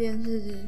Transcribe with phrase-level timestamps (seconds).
[0.00, 0.66] 今天是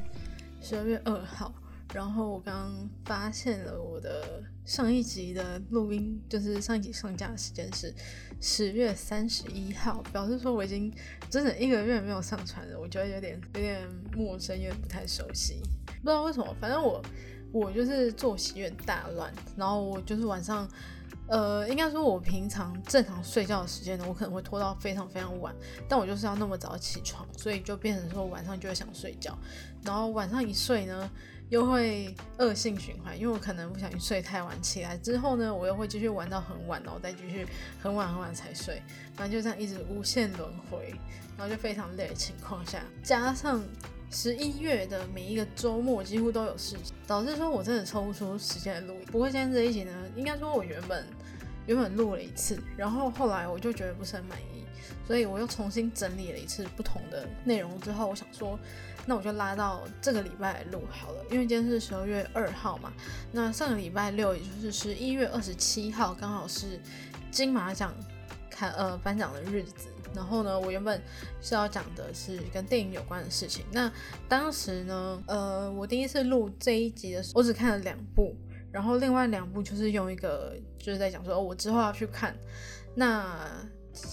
[0.60, 1.54] 十二月二号，
[1.94, 7.94] 然后我刚刚发现了我的上一集的录音，就是上一集上架的时间是
[8.42, 10.92] 十月三十一号，表示说我已经
[11.30, 17.02] 整整一个月没有上传了，我觉得有点有点陌生，有点不太熟悉，不知道为什么，反正我
[17.52, 20.68] 我就是作息有点大乱，然后我就是晚上。
[21.28, 25.54] 呃，应该说，我平常正常睡觉的时间呢，我可能会拖到非常非常晚，
[25.88, 29.36] 但我就是要那么早起床，所以就变成说晚上就会想睡觉，
[29.82, 31.10] 然后晚上一睡呢，
[31.48, 37.46] 又会恶性循环，因为我可能不小心睡太晚，起来之后呢，我又会继续玩到很晚，然后再继续
[37.80, 38.82] 很晚很晚才睡，
[39.14, 40.94] 反正就这样一直无限轮回，
[41.38, 43.62] 然后就非常累的情况下，加上。
[44.12, 48.94] 十一月的每一个周末几乎都有事情，导致说我真的抽不出时间来录。
[49.10, 51.06] 不过今天这一集呢，应该说我原本
[51.66, 54.64] 原本录了一次，然后后来我就觉得不是很满意，
[55.06, 58.58] 所以我又重新整理了一次不同的内容之后，我想说，
[59.06, 62.92] 那我就拉到这个礼拜来录好了，因为今天是十二月二号嘛，
[63.32, 66.78] 那上个礼拜六，也就是十一月二十七号，刚好是
[67.30, 67.94] 金马奖
[68.50, 69.88] 开呃颁奖的日子。
[70.14, 71.00] 然后呢，我原本
[71.40, 73.64] 是要讲的是跟电影有关的事情。
[73.72, 73.90] 那
[74.28, 78.34] 当时呢，呃，我第一次录这一集的时候，我只看了两部，
[78.70, 82.36] 然后另外两部就是用一个就是在讲说，哦，我之后要去看。
[82.94, 83.48] 那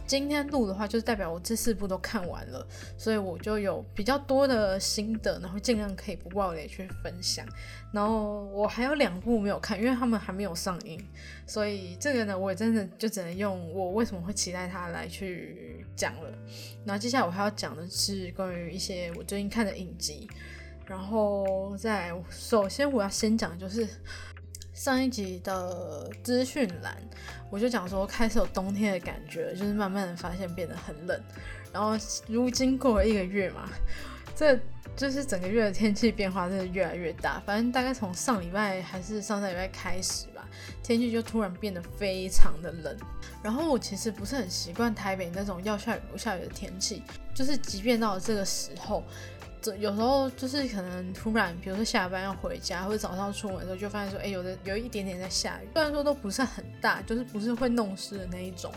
[0.05, 2.66] 今天录的话，就是代表我这四部都看完了，
[2.97, 7.45] 所以我就有比较多的心得，然后尽量可以不暴雷去分享。
[7.94, 11.00] 然后我还有两部没有看，因为他们还没有上映，
[11.47, 16.30] 所以这个呢，我也真的就只能用我为什么会期待它来去讲了。
[16.85, 20.29] 然后接下来我还要讲的是关于一些我最近看的影集，
[20.85, 23.88] 然后在首先我要先讲就是。
[24.79, 26.95] 上一集的资讯栏，
[27.50, 31.22] 我就讲说开始有冬天的感觉，就是慢慢的发现变得很冷。
[31.73, 31.97] 然后
[32.28, 33.69] 如今过了一个月嘛，
[34.34, 34.57] 这
[34.95, 37.41] 就是整个月的天气变化真的越来越大。
[37.45, 40.47] 反正大概从上礼拜还是上上礼拜开始吧，
[40.81, 42.97] 天气就突然变得非常的冷。
[43.44, 47.03] 然后我其实不是很习惯台北那种要下雨不下雨的天气，
[47.35, 49.03] 就是即便到了这个时候。
[49.62, 58.72] 这有时候就是可能突然，比如说下班要回家，或者早上出门的时候，就发现说，哎，有的有一点点在下雨，虽然说都不是很大，就是不是会弄湿的那一种，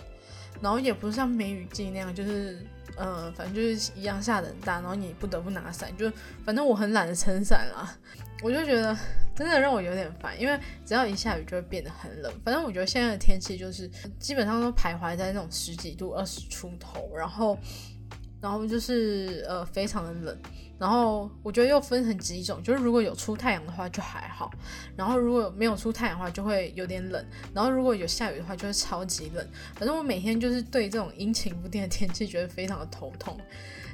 [0.60, 2.66] 然后也不是像梅雨季那样，就是，
[2.96, 6.10] 嗯，反正就是一样下的很大，然后你不得不拿伞，就
[6.44, 7.96] 反正我很懒得撑伞啦，
[8.42, 8.96] 我就觉得
[9.36, 12.32] 真的让我有点烦，因为只要一下雨就会变得很冷。
[12.44, 13.88] 反正我觉得现在的天气就是
[14.18, 17.56] 基本上都徘徊在那种十几度、二十出头，然后。
[18.42, 20.38] 然后就是呃非常的冷，
[20.76, 24.50] 然后我觉得又分成几种，就是如果有出太阳的话就还好，
[24.96, 29.46] 然后如果没有出太阳的话就会有点冷，然后如果有下雨的话就会超级冷。
[29.76, 33.38] 反正我每天就是对这种阴晴不定的天气觉得非常的头痛，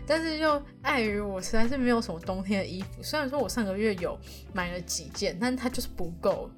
[0.06, 4.18] 但是又碍于我实在是没有什么冬天的衣服，虽然说我上个月有
[4.54, 6.50] 买了几件，但它就是不够。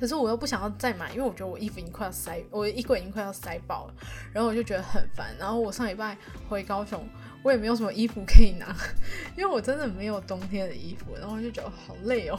[0.00, 3.94] 可是我又不想要再买，因为我觉得我衣服已经快要塞，我的衣柜已经快要塞爆了，
[4.32, 5.34] 然后我就觉得很烦。
[5.38, 6.16] 然后我上礼拜
[6.48, 7.06] 回高雄，
[7.42, 8.74] 我也没有什么衣服可以拿，
[9.36, 12.38] 因为我真的没有冬天的衣服，然后我就觉得好累哦。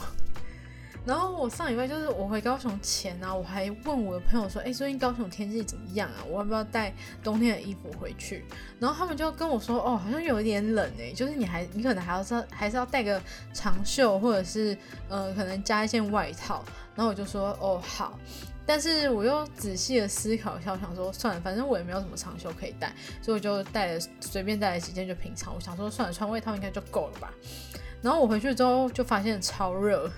[1.05, 6.25] 然后我上礼拜就是我回高雄前啊，我还问我的朋友说，哎，最近高雄天气怎么样啊？
[6.27, 6.91] 我要不要带
[7.23, 8.43] 冬天的衣服回去？
[8.79, 13.21] 然后他们就跟我说，哦，好像有一点冷哎，就是你还你可能还要是还是要带个
[13.53, 14.75] 长袖，或者是
[15.07, 16.65] 呃可能加一件外套。
[16.95, 18.17] 然后我就说，哦好，
[18.65, 25.53] 但是我又仔细的思考一下，我想说算了，反正我也没有什么长袖可以带，所以我就带了随便带了几件就平常。
[25.53, 27.31] 我想说算了，穿外套应该就够了吧。
[28.01, 30.09] 然后我回去之后就发现超热。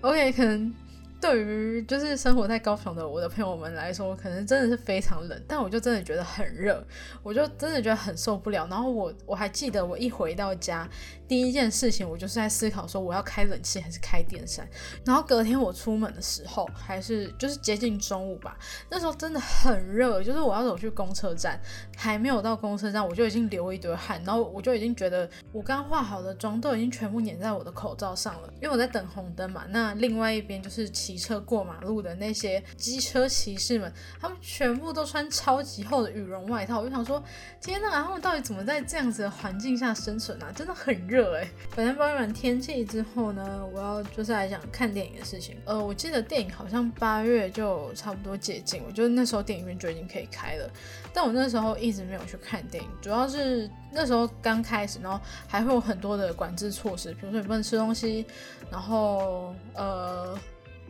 [0.00, 0.72] OK，可能
[1.20, 6.82] 对于就是生活在高雄的我的朋友们来说，可能真的是非常冷，但我就真的觉得很热，
[7.22, 8.66] 我就真的觉得很受不了。
[8.68, 10.88] 然后我我还记得我一回到家。
[11.28, 14.66] 第一件事情，我就是在思考说我要开冷气还是开电扇。
[15.04, 18.56] 然后隔天我出门的时候，还是就是接近中午吧，
[18.88, 21.60] 那时候真的很热，就是我要走去公车站，
[21.96, 29.66] 还没有到公车站，我就已经流一堆汗，然后我就已经觉得我刚化好的妆都已经全部粘在我的口罩上了，因为我在等红灯嘛。
[29.68, 37.22] 那另外一边就是骑车过马路的那些机车骑士们，他们全部都穿超级厚的羽绒外套，我就想说，
[37.60, 40.50] 天呐，他们到底怎么在这样子的环境下生存啊？
[40.54, 41.17] 真的很热。
[41.18, 45.56] 热哎，反正抱怨完天气之后呢，我要就是来讲看电影的事情。
[45.64, 50.70] 呃，我记得电影好像八月就差不多解禁，我觉得那时候电影院就已经可以开了。
[51.12, 58.24] 但我那时候一直没有去看电影，主要是那时候刚开始，然后还会有很多的管制措施，比如说你不能吃东西，
[58.70, 60.38] 然后呃，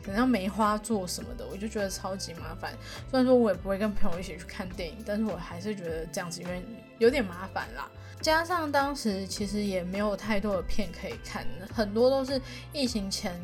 [0.04, 2.75] 可能要梅花座什么的，我就觉得超级麻烦。
[3.10, 6.62] 虽然说我也不会跟朋友一起去看电影，但是我还是觉得这样子因为
[6.98, 7.88] 有点麻烦啦。
[8.20, 12.41] 加上当时其实也没有太多的片可以看，很多都是
[12.73, 13.41] 疫情前。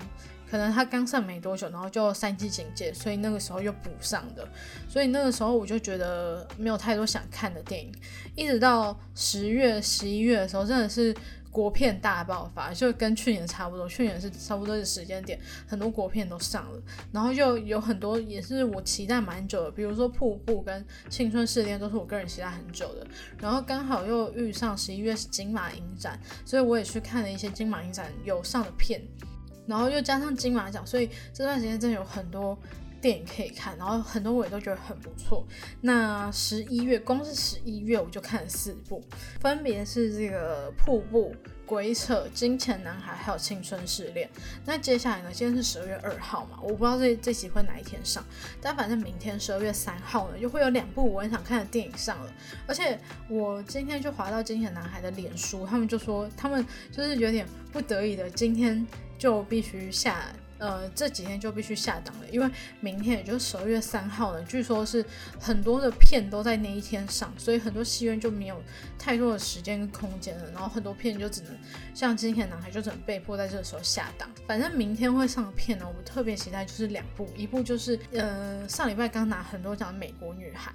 [0.50, 4.46] 可能他刚上没多久，然后就三级警戒，所以那个时候又补上的，
[4.88, 7.92] 所以那个时候我就觉得没有太多想看的电影，
[8.36, 11.12] 一直到十月、十一月的时候，真的是
[11.54, 23.06] 国片大爆发，就跟去年差不多，去年是差不多的时间点，很多国片都上了，然后又有很多也是我期待蛮久的，比如说《瀑布》跟《青春试炼》都是我个人期待很久的，
[23.38, 29.00] 然后刚好又遇上十一月是金马影展，所以我也去看了一些金马影展有上的片。
[29.66, 32.58] 然后又加上金马奖，所以这段时间真的有很多
[33.04, 35.46] 电影可以看，然后很多我也都觉得很不错。
[35.82, 39.04] 那十一月，光是十一月我就看了四部，
[39.42, 41.34] 分别是这个《瀑布》。
[41.66, 44.28] 鬼扯、金钱男孩还有青春试炼。
[44.66, 45.30] 那接下来呢？
[45.32, 48.24] 今天是十二月二号嘛，我不知道这这集会哪一天上，
[48.60, 52.32] 但反正明天十二月三号呢，又会有两部我很想看的电影上了。
[52.66, 52.98] 而且
[53.28, 58.86] 我今天就滑到金钱男孩的脸书，他们就说他们就是有点不得已的，今天
[59.18, 60.22] 就必须下。
[60.64, 62.50] 呃，这几天就必须下档了，因为
[62.80, 65.04] 明天也就是十二月三号了，据说是
[65.38, 68.58] 很多的片都在那一天上，所以很多戏院就没有
[68.98, 71.54] 太多的时间跟空间了，然后很多片就只能
[71.92, 74.26] 像《金钱男孩》就只能被迫在这个时候下档。
[74.46, 80.70] 反正明天会上的片呢，我特别期待就是两部，一部就是呃上礼拜刚拿很多奖的《美国女孩》，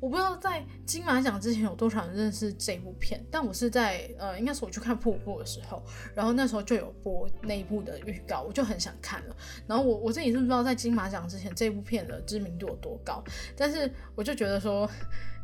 [0.00, 5.82] 我不知道在金马奖之前有多少人认识这部片，但我是在呃应该是我去看《瀑布》的时候，
[6.14, 9.33] 然后那时候就有播那一部的预告，我就很想看了。
[9.66, 13.22] 然后我我自己是不知道在金马奖之前这部片的知名度有多高，
[13.56, 14.88] 但是我就觉得说，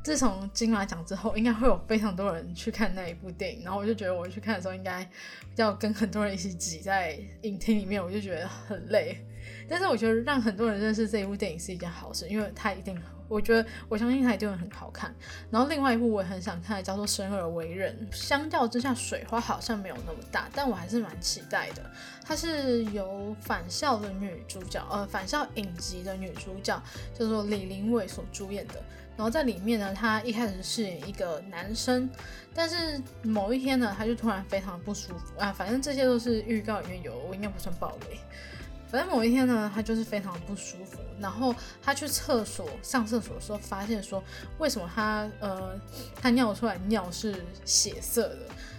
[0.03, 3.63] 自从金马奖之后，应该会有非常多人去看那一部电影。
[3.65, 5.09] 然后我就觉得我去看的时候，应该
[5.57, 9.17] 要跟很多人一起挤在影厅里面，我就觉得很累。
[9.69, 13.01] 但是我觉得让很多人认识这一部电影是一件好事，因为它一定。
[13.31, 15.15] 我觉得我相信它一定会很好看。
[15.51, 17.97] 然后另外一部我也很想看，叫做《生而为人》。
[18.15, 21.91] 相较之下，水花好像没有那么大，但我还是蛮期待的。
[22.25, 26.83] 它是由返校的女主角，呃，返校影集的女主角
[27.17, 28.75] 叫做李玲伟所主演的。
[29.17, 32.09] 然后在里面呢，她一开始饰演一个男生，
[32.53, 35.53] 但是某一天呢，他就突然非常不舒服啊。
[35.53, 38.19] 反正这些都是预告里面有，我应该不算暴雷。
[38.91, 44.23] 反正某一天呢，他就是非常不舒服，然后他去厕所上厕所的时候，发现说
[44.59, 45.79] 为什么他呃
[46.21, 48.39] 他尿出来尿是血色的。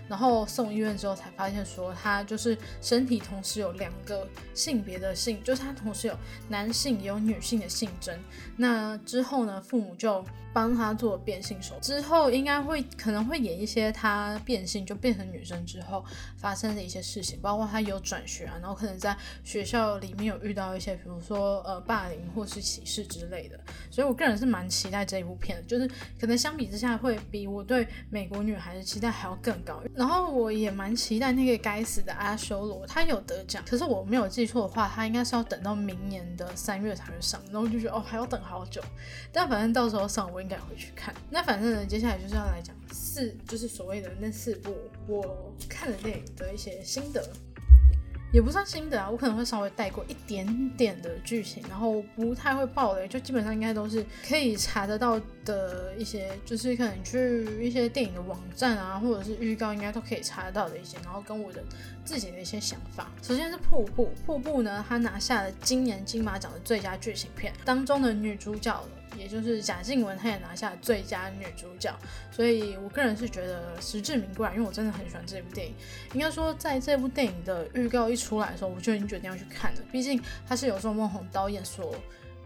[0.10, 6.18] 然后送医院之后才发现，说他就是身体同时有两个性别的性，就是他同时有
[6.50, 8.14] 男性也有女性的性征。
[8.58, 10.22] 那之后呢，父母就
[10.54, 16.04] 帮他做变性手之后应该会可能会演一些他变性就变成女生之后
[16.38, 23.60] 发生的一些事情，包括他有转学啊，然后可能在学校里面有遇到一些，比如说呃霸凌或是歧视之类的。
[23.90, 25.88] 所以我个人是蛮期待这一部片的，就是
[26.20, 29.82] 可能相比之下会比我对美国女孩的期待还要更高。
[29.96, 38.82] 然后我也蛮期待那个该死的阿修罗，他有得奖，可是我没有记错的话，他应该是要等到明年的三月才会上，然后就觉得哦还要等好久，
[39.32, 41.14] 但反正到时候上我应该回去看。
[41.30, 44.76] 那反正呢，接下来就是要来讲四，就是所谓的那四部
[45.08, 47.24] 我看的电影的一些心得。
[48.34, 61.64] 也不算心得啊，我可能会稍微带过一点点的剧情，然后不太会爆雷，就基本上应该都是可以查得到的一些，就是可能去一些电影的网站啊，或者是预告，应该都可以查得到的一些，然后跟我的
[62.04, 63.12] 自己的一些想法。
[63.22, 68.84] 首先是瀑布，瀑布呢，它拿下了今年金马奖的最佳剧情片当中的女主角。
[69.18, 71.94] 也就是贾静雯，她也拿下最佳女主角，
[72.32, 75.74] 所以我个人是觉得实至名归，因为我真的很喜欢这部电影。
[76.14, 81.94] 应该说，在这部电影的预告一出来的时候，我就已经决定要去看了，毕竟它是由周梦红导演所。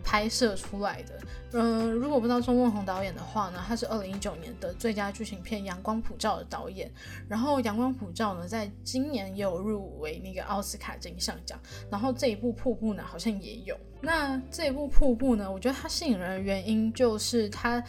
[0.05, 1.19] 拍摄出来的，
[1.53, 6.89] 嗯，如果不知道钟梦宏导演的话呢，他是二零一九年的最佳剧情片《阳光普照》的导演。
[7.27, 11.59] 然后《阳光普照》呢，在今年也有入围那个奥斯卡金像奖。
[11.89, 13.75] 然后这一部《瀑布》呢，好像也有。
[13.99, 17.83] 那这一部《瀑布》呢，我觉得它吸引人的原因就是它。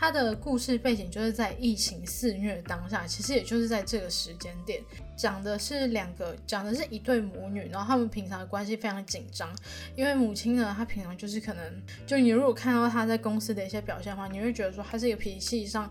[0.00, 4.80] 它的故事背景就是在疫情肆虐当下，其实也就是在这个时间点，
[5.16, 9.52] 讲的是两个，讲的是一对母女，然后他们平常的关系非常紧张，
[9.96, 15.90] 因为母亲呢，她平常就是可能，就你如果看到她在公司的一些表现的话，你会觉得说她是一个脾气上。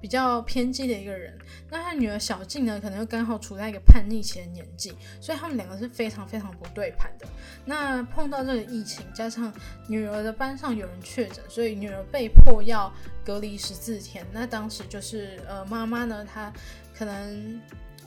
[0.00, 1.36] 比较偏激的一个人，
[1.70, 7.26] 那他女儿小静呢，可能又刚好处在一个叛逆期的年纪，所以他们两个是非常非常不对盘的。
[7.64, 9.52] 那碰到这个疫情，加上
[9.88, 12.92] 女儿的班上有人确诊，所以女儿被迫要
[13.24, 14.24] 隔离十四天。
[14.32, 16.52] 那当时就是呃，妈妈呢，她
[16.96, 17.60] 可能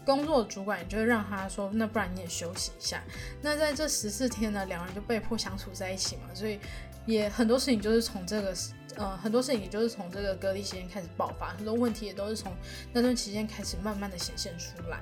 [0.06, 3.04] 工作主管也就让她说，那不然你也休息一下。
[3.42, 6.60] 那在这十四天呢，两人就被迫相处在一起嘛，所以。
[7.08, 8.56] 也很多事情就是从这个
[8.96, 12.52] 呃，很多事情也就是从这个隔离期间开始爆发，很多问题也都是从
[12.94, 15.00] 那段期间开始慢慢的显现出来。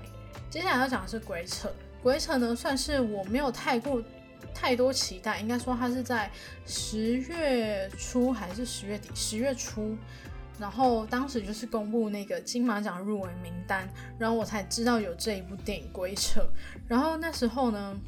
[0.50, 1.70] 接下来要讲的是鬼扯，
[2.02, 4.02] 鬼扯呢算是我没有太过
[4.54, 6.32] 太多期待，应该说它是在
[6.66, 9.96] 十月初还是十月底，十月初，
[10.60, 16.42] 然后当时就是公布那个金马奖入围名单，然后我才知道有这一部电影鬼扯，
[16.88, 18.00] 然后那时候呢。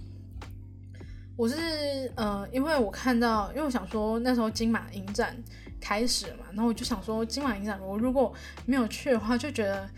[1.37, 5.35] 我是呃，因为我看到，因为我想说那时候金马影展
[5.81, 8.31] 开始嘛，然后我就想说金马影展我如果
[8.65, 9.89] 没有去的话，就觉得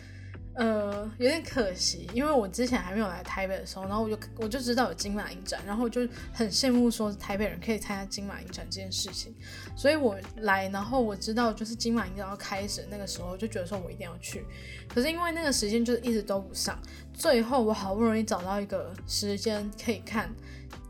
[0.55, 9.35] 呃有点可惜，因为我之前还没有来台北的时候，然后我就我就知道有金马影展，然后我就很羡慕说台北人可以参加金马影展这件事情，
[9.75, 14.45] 所以我来，然后我知道就是金马影展要开始那个时候，就觉得说我一定要去，
[14.87, 16.79] 可是因为那个时间就是一直都不上，
[17.13, 20.33] 最后我好不容易找到一个时间可以看。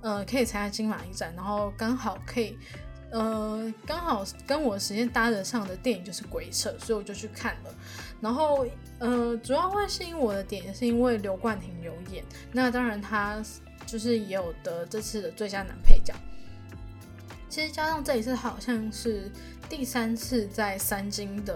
[0.02, 2.58] 呃，可以参加金马影展，然后刚好可以，
[3.14, 7.74] 呃，刚好跟我时间搭得上的电影就是《鬼扯》，所以我就去看了。
[8.20, 8.66] 然后，
[8.98, 13.40] 呃，主要会吸引我的点是因为刘冠廷有演，那当然他
[13.86, 16.12] 就是也有得这次的最佳男配角。
[17.50, 19.30] 其实加上这一次好像是
[19.70, 21.56] 第三次在三金的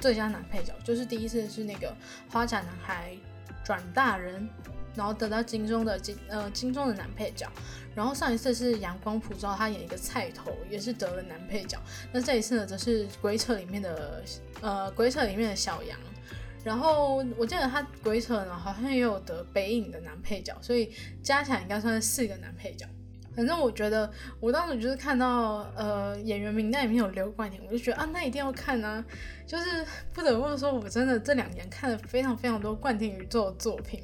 [0.00, 1.96] 最佳男配角，就是第一次是那个
[2.28, 3.16] 花甲男孩
[3.64, 4.48] 转大人。
[4.98, 7.48] 然后得到金钟的金呃金钟的男配角，
[7.94, 11.78] 然后上一次是阳光普照，他演一个菜头，也是得了男配角。
[12.12, 14.24] 那这一次呢，则是鬼扯里面的
[14.60, 15.96] 呃鬼扯里面的小杨。
[16.64, 22.84] 然后我记得他鬼扯呢，好像也有得北影的男配角，所以加起来应该算是四个男配角。
[23.36, 29.04] 反正我觉得我当时就是看到呃演员名单里面有刘冠廷，我就觉得啊那一定要看啊，
[29.46, 34.02] 就是不得不说，我真的这两年看了非常非常多冠廷宇宙的作品。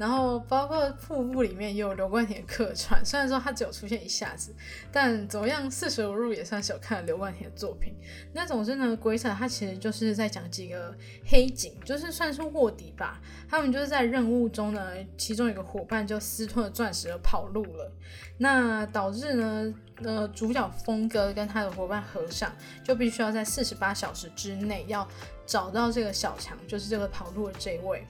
[0.00, 4.50] 然后包括《瀑布》里面也有刘冠廷客串，虽然说他只有出现一下子，
[4.90, 7.94] 但怎么样，四舍五入也算是有看了刘冠廷的作品。
[8.32, 13.20] 那总之呢，《鬼扯》他其实就是在讲几个黑警，就是算是卧底吧。
[13.46, 17.92] 他们就是在任务中呢，其中一个伙伴就私吞了钻石而跑路了，
[18.38, 22.50] 那导致呢，呃，主角峰哥跟他的伙伴和尚
[22.82, 25.06] 就必须要在四十八小时之内要
[25.44, 28.06] 找到这个小强，就是这个跑路的这位。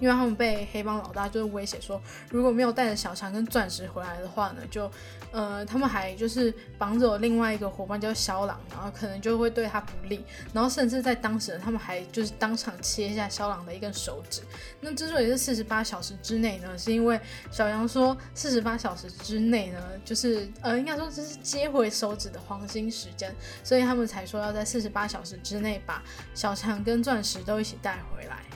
[0.00, 2.00] 因为他们被黑帮老大就是威胁说，
[2.30, 4.90] 如果没有带着小强跟钻石回来的话呢，就，
[5.32, 14.42] 呃，他们还就是绑走另外一个伙伴叫肖朗，然后可能就会对他不利，然后甚至在当时他们还就是当场切下肖朗的一根手指。
[14.80, 26.02] 那之所以是四十八小时之内呢，是因为小杨说四十八小时之内呢，就是呃，应该说这是接回手指的黄金时间，所以他们才说要在四十八小时之内把
[26.34, 28.47] 小强跟钻石都一起带回来。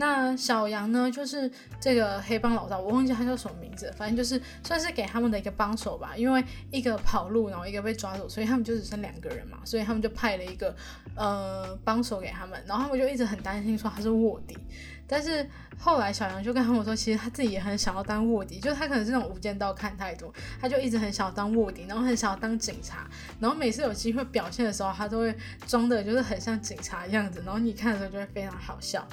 [0.00, 1.50] 那小杨呢，就是
[1.80, 6.16] 这个黑帮老大，我忘记他叫什么名字，反正就是算是给他们的一个帮手吧。
[6.16, 10.72] 因为一个跑路，然后一个被抓走，所以他们就只剩两个人嘛，所以他们就派了一个
[11.16, 14.56] 呃帮手给他们，然后他们就一直很担心说他是卧底。
[15.10, 15.44] 但是
[15.76, 23.08] 后来小杨就跟他们说，其实他自己也很想要当卧底，就是他可能是那种无间道看太多，他就一直很想要当卧底，然后很想要当警察，
[23.40, 25.34] 然后每次有机会表现的时候，他都会
[25.66, 29.04] 装的就是很像警察的样子，然后你看的时候就会非常好笑。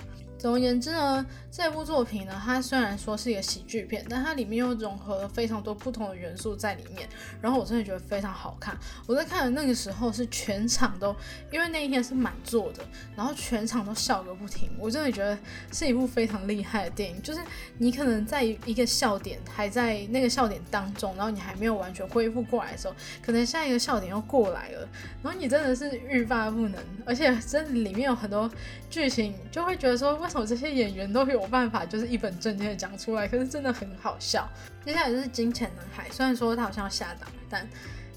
[0.46, 7.10] 总而言之呢，这部作品呢，它虽然说是一个喜剧片，但它里面又融合了非常多不同的元素在里面。
[7.42, 8.78] 然后我真的觉得非常好看。
[9.08, 11.16] 我在看的那个时候是全场都，
[11.52, 12.84] 因为那一天是满座的，
[13.16, 14.70] 然后全场都笑个不停。
[14.78, 15.36] 我真的觉得
[15.74, 17.20] 是一部非常厉害的电影。
[17.24, 17.40] 就是
[17.80, 22.94] 你可能在一个笑点还在那个笑点当中，然后你还没有完全恢复过来的时候，
[23.26, 24.88] 可能下一个笑点又过来了，
[25.24, 26.80] 然后你真的是欲罢不能。
[27.04, 28.48] 而且真的里面有很多
[28.92, 30.16] 剧情，就会觉得说。
[30.18, 33.26] 为什么这些演员都有办法，就是一本正经的讲出来？
[33.26, 34.48] 可是真的很好笑。
[34.84, 37.66] 接下来就是《金钱男孩》，虽然说他好像要下档，但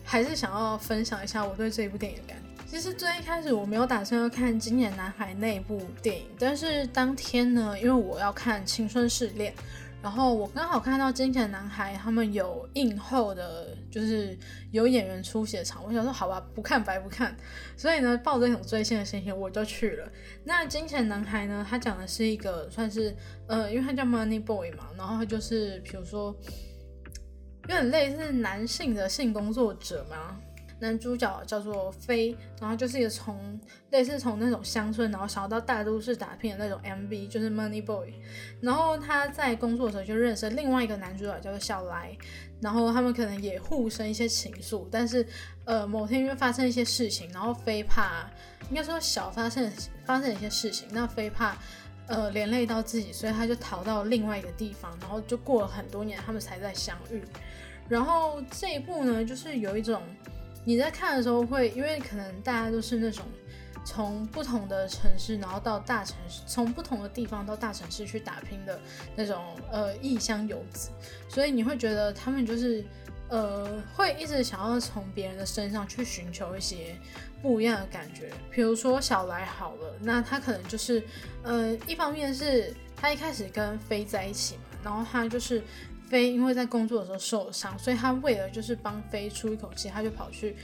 [0.05, 2.65] 还是想要分享一下我对这一部电影的感觉。
[2.67, 9.53] 其实最一开始我没有打算要看《金钱男孩》那部电影，但是当天呢，因为我要看《青春试炼》。
[10.03, 14.37] 然后我刚好看到《金钱男孩》他们有映后的，就是
[14.71, 17.37] 有演员出血场，我想说好吧，不看白不看，
[17.77, 20.11] 所以呢，抱着一种追星的心情我就去了。
[20.45, 23.15] 那《金钱男孩》呢，他讲的是一个算是，
[23.47, 26.37] 呃，因为他叫 Money Boy 嘛，然后他就是比如说
[27.63, 30.41] 有点类似男性的性工作者嘛。
[30.81, 33.59] 男主角叫做飞，然后就是一个从
[33.91, 38.15] 类似从那种乡村，然后想要到大都市打拼的那种 MB，就是 Money Boy。
[38.61, 42.17] 然后他在工作的时候就认识另外一个男主角叫做小来，
[42.61, 44.87] 然后他们可能也互生一些情愫。
[44.91, 45.27] 但是
[45.65, 48.31] 呃某天因为发生一些事情，然后飞怕
[48.71, 49.69] 应该说小发生
[50.05, 51.57] 发生一些事情，那飞怕
[52.07, 57.21] 呃连累到自己，所以他就逃到另外一个地方，然后就过了很多年，他们才再相遇。
[57.89, 60.01] 然后这一部呢，就是有一种。
[60.69, 63.25] 你在看的时候会，因为可能大家都是那种
[63.87, 68.79] 从不同的城市，然后到大城市，从不同的地方到大城市去打拼的
[69.17, 70.91] 那种呃异乡游子，
[71.27, 72.85] 所以你会觉得他们就是
[73.31, 76.95] 呃会一直想要从别人的身上去寻求一些
[77.41, 78.31] 不一样的感觉。
[78.51, 81.03] 比如说小来好了，那他可能就是
[81.45, 85.63] 呃一方面是他一开始跟飞在一起嘛，然后他就是
[86.09, 90.57] 飞因为在工作的时候受伤，所以他为了就是帮飞出一口气，他就跑去。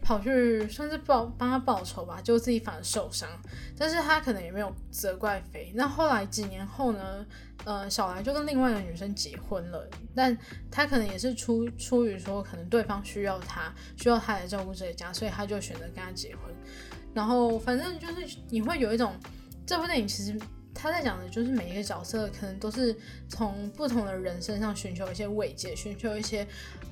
[0.00, 3.28] 跑去算是报帮他报仇吧，就自己反而受伤，
[3.76, 5.72] 但是他可能也没有责怪飞。
[5.74, 7.26] 那后来几年后呢？
[7.64, 10.34] 呃，小兰就跟另外一个女生结婚了，但
[10.70, 16.54] 他可能也是出出于说，可能对方需要他，需要他来照顾这个家，所以他就选择跟他结婚。
[17.12, 19.12] 然后反正就是你会有一种，
[19.66, 20.38] 这部电影其实
[20.80, 22.96] 他在讲的就是每一个角色可能都是
[23.28, 26.46] 从不同的人身上寻求一些慰藉，寻求一些。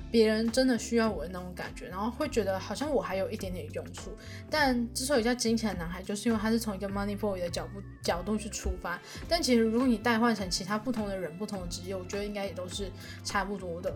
[0.09, 4.17] 别人真的需要我的那种感觉，然后会觉得好像我还有一点点用处。
[4.49, 8.99] 但之所以叫金钱男孩，就是因为他是从一个 money boy 的角度角度去出发。
[9.29, 12.89] 但其实如果你代换成其他不同的人、不同的职业，我觉得应该也都是
[13.25, 13.95] 差不多的。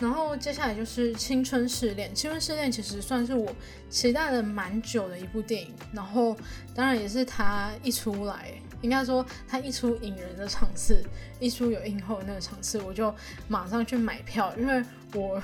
[0.00, 3.52] 然后接下来就是青春试炼，青春试炼其实算是我
[3.90, 5.74] 期待了蛮久的一部电影。
[5.92, 6.36] 然后
[6.72, 8.54] 当然也是他一出来。
[8.80, 11.02] 应该说，他一出引人的场次，
[11.40, 13.12] 一出有映后那个场次，我就
[13.48, 14.82] 马上去买票，因为
[15.14, 15.42] 我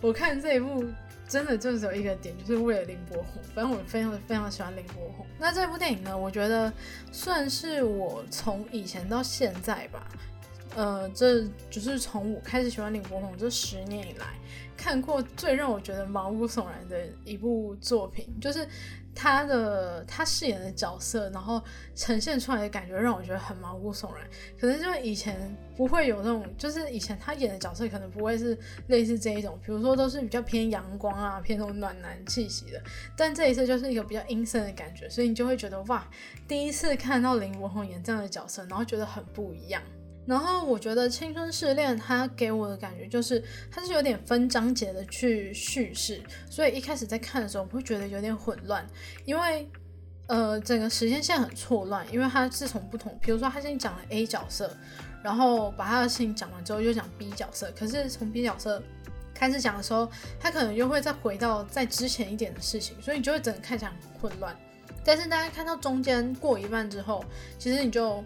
[0.00, 0.84] 我看这一部
[1.28, 3.42] 真的就只有一个点，就是为了林柏宏。
[3.54, 5.26] 反正我非常非常喜欢林柏宏。
[5.38, 6.72] 那这部电影呢，我觉得
[7.10, 10.08] 算是我从以前到现在吧，
[10.74, 14.26] 呃，这就是从我开始喜欢林柏宏这十年以来，
[14.76, 18.66] 看过最让我觉得毛骨悚然的一部作品，就是。
[19.14, 21.62] 他的他饰演的角色，然后
[21.94, 24.26] 呈现出来的感觉让我觉得很毛骨悚然。
[24.58, 32.82] 可能就是以前不会有那种，就是以前他演的角色可能不会是类似这一种，比如说都是比较偏阳光啊，偏那种暖男气息的。
[33.16, 36.08] 但这一次就是一个比较阴森的感觉，所以你就会觉得哇，
[36.48, 39.82] 第一次看到林柏宏演这样的角色，然后觉得很不一样。
[40.24, 48.86] 然后我觉得《青春试炼》它给我的感觉就是，它是有点分章节的去叙事，所以一开始在看的时候，我会觉得有点混乱，
[49.24, 49.68] 因为
[50.28, 54.70] 呃整个时间线很错乱，因为它是从不同，比如说他先讲了 A 角色，
[55.24, 58.80] 然后把他的事情讲完之后又讲 B 角色，可是从 B 角色
[59.34, 60.08] 开始讲的时候，
[60.38, 64.56] 他可能又会再回到在之前一点的事情，所以你就会整个看起来很混乱。
[65.04, 67.24] 但是大家看到中间过一半之后，
[67.58, 68.24] 其实你就。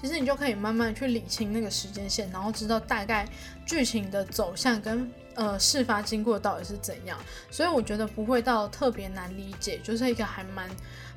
[0.00, 3.28] 其实你就可以慢慢去理清那个时间线，然后知道大概
[3.64, 7.18] 剧情的走向跟呃事发经过到底是怎样，
[7.50, 10.68] 所以我觉得不会到特别难理解，就是一个还蛮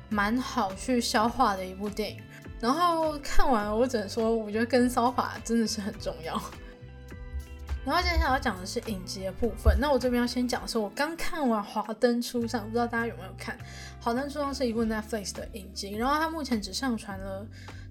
[0.08, 2.20] 蛮好去消化的一部电影。
[2.58, 6.40] 然后看完我只能说，我觉得跟骚法真的是很重要。
[7.84, 13.56] 然后接下来要讲的是影集的部分，那我这边要先讲的是我刚看完《华灯初上》，不知道大家有没有看
[13.98, 17.46] 《华灯初上》是一部 Netflix 的影集，然后它目前只上传了。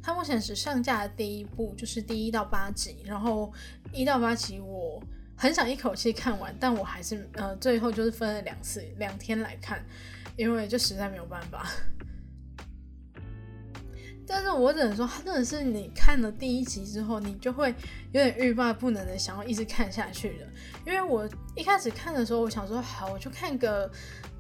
[0.09, 3.53] 它目前是上架的第一部，就是第一到八集，然后
[3.93, 4.99] 一到八集我
[5.35, 9.85] 很想一口气看完，但我还是呃最后就是分了两次两天来看，
[10.35, 11.69] 因为就实在没有办法。
[14.25, 17.69] 但是我只能说，真的是你看了第一集之后，你就会
[18.11, 20.47] 有点欲罢不能的想要一直看下去的。
[20.87, 23.87] 因为我一开始看的时候，我想说好，我就看个。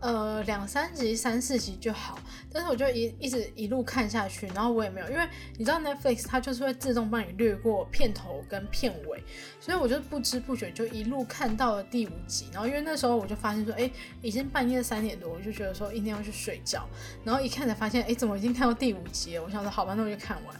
[0.01, 2.17] 呃，两三集、三四集就好，
[2.53, 9.21] 但是我就一一直一路看下去，然后我也没有，因为你知道 Netflix 它就是会自动帮你略过片头跟片尾，
[9.59, 16.87] 所以我就不知不觉就一路看到了第五集，然后因为那时候我就发现说，哎，已经半夜三点多，我就觉得说一定要去睡觉，
[17.25, 19.43] 然后一看才发现，哎，怎么已经看到第五集了？
[19.43, 20.55] 我想说，好吧，那我就看完，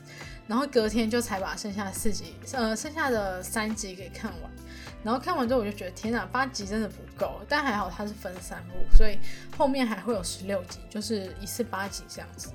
[0.48, 4.52] 然后隔天就才把剩下四集，呃，剩下的三集给看完。
[5.04, 9.18] 然后看完之后，我就觉得天哪，八集真的不够，但还好它是分三部，所以
[9.58, 12.50] 后面还会有十六集，就是一次八集这样子。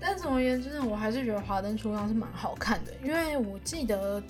[0.00, 4.20] 但总而言之呢，我还是觉得《华灯初上》是蛮好看的，因为我记得，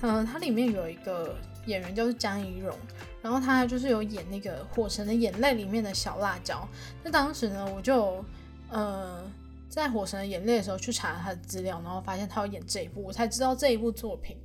[0.00, 2.76] 嗯，它里面有一个演员就是江一蓉，
[3.22, 6.68] 然后他就是有演那个《火神的眼泪》里面的小辣椒。
[7.04, 8.24] 那当时呢，我就
[8.68, 9.22] 呃
[9.68, 14.36] 在《火神的眼泪》的时候去查他的资料，然后发现他要演这一部，我才知道这一部作品。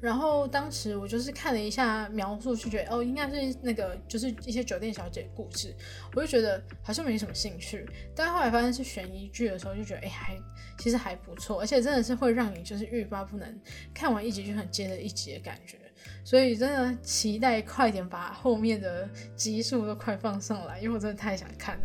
[0.00, 5.74] 然后当时我就是看了一下描述，就觉得哦，应该是那个就是一些酒店小姐故事，
[6.14, 7.84] 我就觉得好像没什么兴趣。
[8.14, 10.38] 但后来发现是悬疑剧的时候，就觉得哎，还
[10.78, 13.60] 其实还不错，而且真的是会让你就是欲罢不能，
[13.92, 15.76] 看完一集就很接着一集的感觉。
[16.24, 21.84] 所以真的期待快点把后面的集数都快放上来，因为我真的太想看了。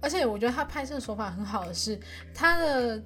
[0.00, 1.98] 而且我觉得他拍摄手法很好的是
[2.32, 3.02] 他的。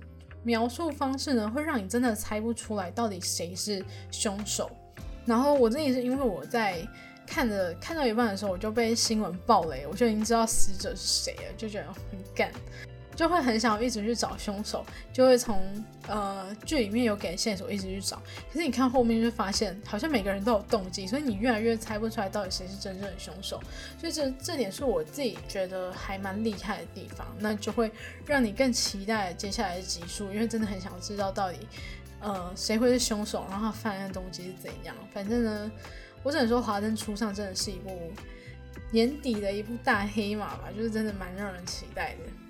[0.46, 4.70] 描述方式呢，会让你真的猜不出来到底谁是凶手。
[5.24, 6.86] 然后我这里是因为我在
[7.26, 12.52] 看着看到一半的时候，我就被新闻爆雷，我就已经知道死者是谁了，就觉得很干。
[13.16, 15.58] 就会很想一直去找凶手，就会从
[16.06, 18.16] 呃剧里面有给线索一直去找，
[18.52, 23.58] 可是你看后面就发现好像每个人都有动机，所以你越来越猜不出来到底谁是真正的凶手，
[23.98, 27.90] 所以这这点是我自己觉得还蛮厉害的地方，那就会
[28.26, 31.58] 让你更期待接下来的集数，因为真的很想知道到底
[32.20, 34.94] 呃谁会是凶手，然后他犯案动机是怎样。
[35.14, 35.72] 反正呢，
[36.22, 38.12] 我只能说《华灯初上》真的是一部
[38.90, 42.45] 年底的一部大黑马吧，就是真的蛮让人期待的。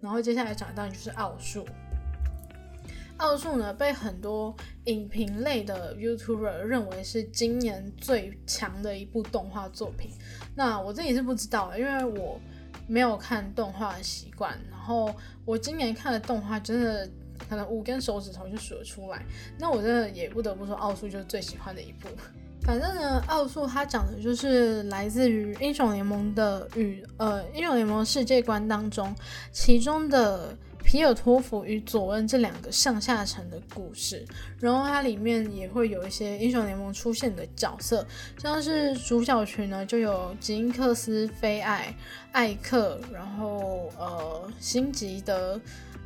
[0.00, 1.66] 然后接下来讲到就是奥数，
[3.16, 10.12] 奥数呢被很多影评类的 YouTuber 认为是今年最强的一部动画作品。
[10.54, 12.40] 那我自己是不知道，因为我
[12.86, 14.56] 没有看动画的习惯。
[14.70, 17.08] 然后我今年看的动画真的
[17.48, 19.24] 可能五根手指头就数得出来。
[19.58, 22.08] 那我真的也不得不说，奥数就是最喜欢的一部。
[22.62, 29.14] 反正呢，奥数它讲的就是来自于英雄联盟的与呃英雄联盟世界观当中，
[29.50, 34.22] 其中的皮尔托弗与佐恩这两个上下层的故事。
[34.60, 38.06] 然后它里面也会有一些英雄联盟出现的角色，
[38.38, 41.94] 像是主角群呢就有吉英克斯、菲艾、
[42.32, 45.58] 艾克，然后呃辛吉德，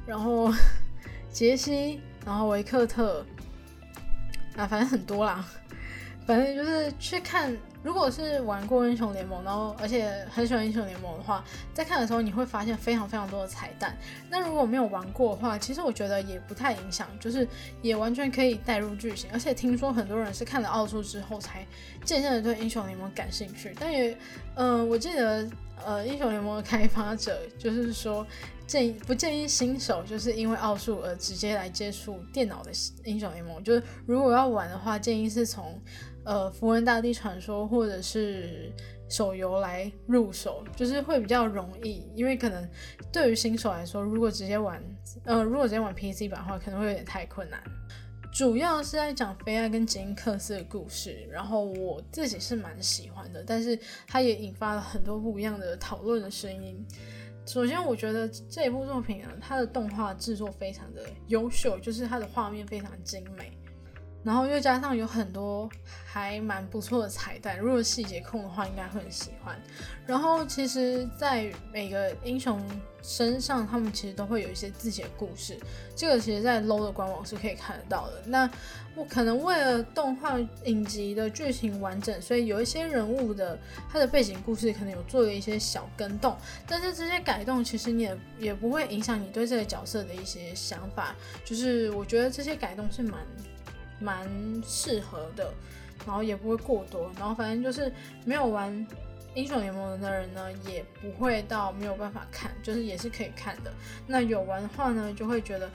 [0.07, 0.53] 然后
[1.33, 3.27] 杰西，然后维克特，
[4.57, 5.45] 啊，反正很多啦。
[6.27, 13.97] 反正就是去看，如果是玩过英雄联盟，然后而且很喜欢英雄联盟的话，在看的时候你会发现非常非常多的彩蛋。
[14.31, 17.47] 那如果没有玩过的话，其实我觉得也不太影响，就是
[17.83, 19.29] 也完全可以带入剧情。
[19.33, 21.67] 而且听说很多人是看了奥数之后才
[22.05, 23.75] 渐渐的对英雄联盟感兴趣。
[23.79, 24.17] 但也，
[24.55, 25.49] 嗯，我记得，
[25.85, 28.27] 呃，英雄联盟的开发者就是说。
[28.65, 32.71] 建议不建议新手就是因为奥数而直接来接触电脑的
[33.05, 33.63] 英雄联盟。
[33.63, 35.79] 就是如果要玩的话，建议是从
[36.25, 38.73] 呃《符文大地传说》或者是
[39.09, 42.03] 手游来入手，就是会比较容易。
[42.15, 42.69] 因为可能
[43.13, 44.83] 对于新手来说，如果直接玩
[45.25, 47.63] 呃如果直接玩 PC 版的话，可能会有点太困难。
[48.33, 56.83] 主要是在讲菲亚跟杰因克斯的故事，然后我自己是蛮喜欢的，但是它也引发了很多不一样的讨论的声音。
[57.45, 63.53] 首先，我觉得这一部作品啊，它的动画制作非常的优秀，就是它的画面非常精美。
[64.25, 65.69] 然后又加上有很多
[66.05, 69.61] 还蛮不错的彩蛋，如果细节控的话，应该会很喜欢。
[70.07, 72.61] 然后其实，在每个英雄
[73.03, 75.59] 身上，他们其实都会有一些自己的故事，
[75.97, 78.23] 这个其实在 LO 的官网是可以看得到的。
[78.27, 78.49] 那
[78.95, 83.59] 我可能为了动画影集的剧情完整，所以有一些人物的
[83.91, 91.17] 他的背景故事可能有做了一些小更动，但是这些改动其实你也也不会影响你对这个角色的一些想法。
[91.45, 93.19] 就是我觉得这些改动是蛮。
[94.03, 94.29] 蛮
[94.67, 95.53] 适合的，
[96.07, 97.93] 然后也不会过多，然后反正就是
[98.25, 98.87] 没有玩
[99.35, 103.73] 英雄联盟的人呢，也不会到没有办法看，就是也是可以看的。
[104.07, 105.71] 那有玩的话呢，就会觉得，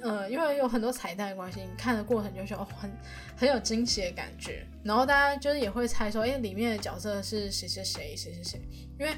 [0.00, 2.90] 呃，因为有很多彩蛋的关系，你看的过程就是很
[3.36, 4.66] 很有惊喜的感觉。
[4.82, 8.60] 然后大家就是也会猜说，哎，里面的角色是谁谁谁谁谁谁，
[8.98, 9.12] 因为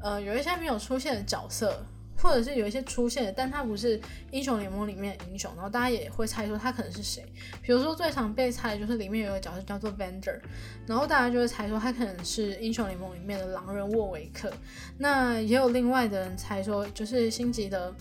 [0.00, 1.86] 呃有一些没有出现的角色。
[2.20, 4.00] 或者是有一些出现的，但他不是
[4.32, 7.24] 英雄联盟里面的英雄，然后大家也会猜说他可能是谁。
[7.62, 10.38] 比如说最常被猜的就是里面有一个角色叫做 Vander，
[10.86, 14.52] 然后大家就会猜说他可能是英雄联盟里面的狼人沃维克。
[14.98, 17.94] 那也有另外的人猜说就是辛吉德，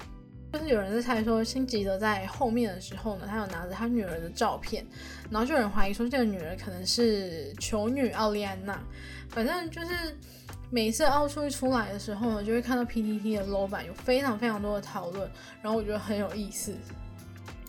[0.51, 4.85] 就是有人在猜说辛吉德在后面的时候呢，他有拿着他女儿的照片，
[5.29, 8.81] 然后就有人怀疑说这个女儿可能是囚女奥利安娜。
[9.29, 10.17] 反正就是。
[10.69, 15.29] 每次奥数一出来的时候呢，就会看到 PTT 的 low 版有非常非常多的讨论，
[15.61, 16.75] 然后我觉得很有意思。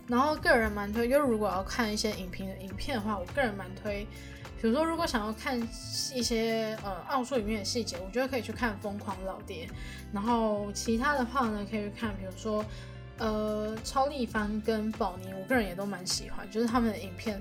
[0.09, 4.07] 然后个人蛮推，就如果要看一些影评的影片的话，我个人蛮推。
[4.61, 5.57] 比如说，如果想要看
[6.13, 9.67] 一些呃奥数里面的细节，我觉得可以去看《疯狂老爹》。
[10.13, 12.65] 然后其他的话呢，可以去看，比如说
[13.19, 17.41] 呃超立方跟宝妮，我个人也都蛮喜欢，就是他们的影片，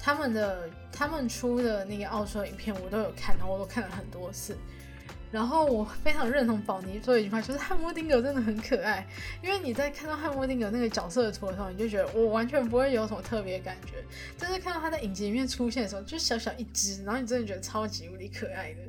[0.00, 4.58] 他们的他们出的那个奥数影片我都有看，然后我都看了很多次。
[5.30, 9.06] 然后我非常认同宝妮说的一句话，就是汉默丁格真的很可爱。
[9.42, 14.02] 因为你在看到汉默丁格那个角色的图的时候，你就觉得我完全不会有什么特别感觉。
[14.38, 18.80] 但是看到他在影集里面出现的时候，就小小一只，然后你真的觉得超级无敌可爱的。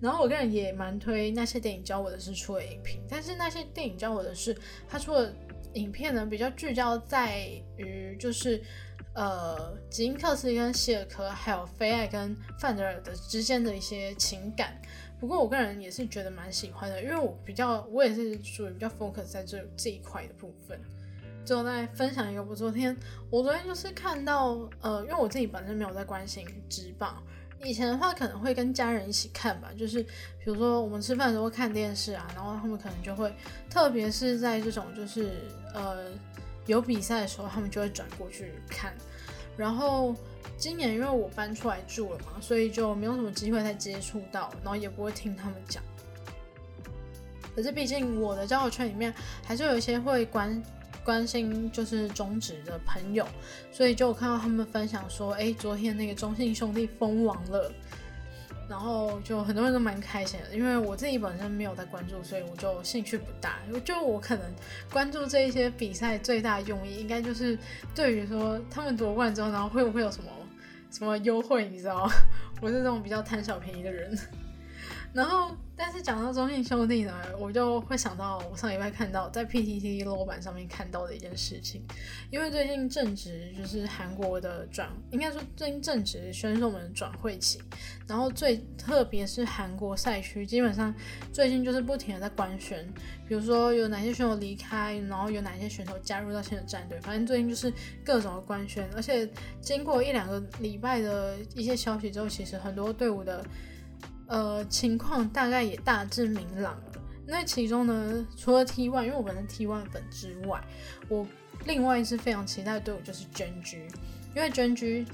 [0.00, 4.56] 然后我个人也蛮推那些电影教我的是出了影评，但是那些电影教我的是
[4.88, 5.32] 他出了
[5.72, 8.62] 影片呢，比较聚焦在于就是
[9.14, 14.80] 呃吉因克斯跟希尔科还有菲艾跟范德尔的之间的一些情感。
[15.20, 20.80] 不过我个人也是觉得蛮喜欢的，因为我比较，我也是属于比较 focus 在这这一块的部分。
[21.44, 22.94] 最后再分享一个，我昨天
[23.30, 27.22] 我昨天就是看到，呃，因为我自己本身没有在关心直棒，
[27.64, 33.32] 以前的话可能会跟家人一起看吧，就是比如说我们吃饭的时候看电视啊，然后他们可能就会，
[33.70, 35.30] 特别是在这种就是
[35.72, 36.10] 呃
[36.66, 38.92] 有比赛的时候，他们就会转过去看。
[39.56, 40.14] 然后
[40.58, 45.80] 今年因为我搬出来住了嘛，所以就没有什么机会再接触到，然后也不会听他们讲。
[47.54, 50.62] 可是毕竟我的交友圈里面还是有一些会关
[51.04, 53.26] 关心就是中职的朋友，
[53.72, 57.72] 所以就看到他们分享说，哎，昨天那个中信兄弟封王了，
[58.68, 60.54] 然后就很多人都蛮开心的。
[60.56, 63.58] 因为我自己本身没有在关注，所以我就兴趣不大。
[63.84, 64.44] 就我可能
[64.92, 67.58] 关注这一些比赛最大用意，应该就是
[67.94, 70.30] 对于说他们夺冠之后，然后会不会有什么
[70.90, 72.12] 什么优惠，你知道吗？
[72.60, 74.16] 我是那种比较贪小便宜的人。
[75.18, 81.84] 然后，但是讲到中信兄弟呢，我就会想到我上礼拜看到在 PTT 楼板上面看到的一件事情，
[82.30, 87.60] 因为最近正值就是韩国的转，应该说最近正值选手们转会期，
[88.06, 90.94] 然后最特别是韩国赛区，基本上
[91.32, 92.86] 最近就是不停的在官宣，
[93.26, 97.72] 比如说有哪些选手离开，然后有哪些选手加入到新的战队，反正最近就是
[98.04, 99.28] 各种的官宣，而且
[99.60, 103.44] 经过一两个礼拜的一些消息之后，其实很多队伍的。
[104.28, 107.02] 呃，情况大概也大致明朗了。
[107.26, 110.62] 那其中呢，除了 T One，因为我本身 T One 粉之外，
[111.08, 111.26] 我
[111.64, 113.78] 另外一支非常期待的队伍就是 JNG，
[114.34, 115.06] 因为 JNG，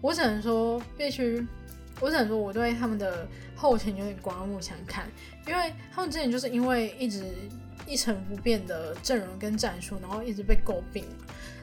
[0.00, 1.46] 我只能说必须，
[2.00, 5.06] 我只能说我对他们的后勤有点刮目相看，
[5.46, 7.24] 因为他们之前就是因为一直
[7.86, 11.04] 一成不变的阵容跟战术，然后一直被诟病。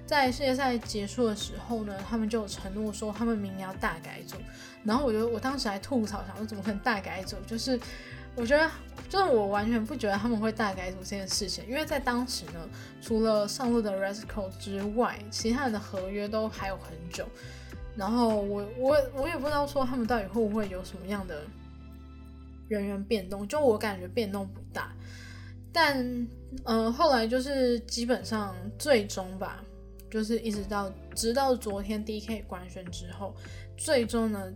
[0.05, 4.35] 在世界赛结束的时候呢，他们就承诺说他们明年要大改组。
[4.83, 7.35] 然后我就我当时还吐槽，想说怎么可能大改组？
[7.45, 7.79] 就是
[8.35, 8.69] 我觉得，
[9.09, 12.67] 就是我完全不觉得他们会大改组这件事情，因为在当时呢，
[13.01, 17.27] 除了上路的 Resco 之外，其他的合约都还有很久。
[17.95, 21.43] 然后我我我也不知道说他们到底会不会有什么样的
[22.69, 24.93] 人员变动，就我感觉变动不大。
[25.73, 26.27] 但
[26.63, 29.61] 嗯，后来就是基本上最终吧，
[30.09, 33.35] 就是一直到直到昨天 DK 官宣之后，
[33.77, 34.51] 最终呢。